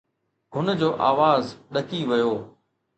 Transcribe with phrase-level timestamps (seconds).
[0.53, 1.43] هن جو آواز
[1.73, 2.33] ڏڪي ويو.